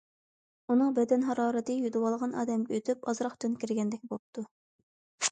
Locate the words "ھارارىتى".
1.25-1.75